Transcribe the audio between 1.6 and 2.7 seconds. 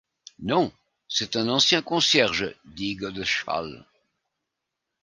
concierge,